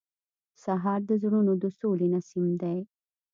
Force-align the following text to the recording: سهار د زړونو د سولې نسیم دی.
سهار 0.63 0.99
د 1.09 1.11
زړونو 1.21 1.53
د 1.63 1.65
سولې 1.79 2.07
نسیم 2.13 2.45
دی. 2.61 2.77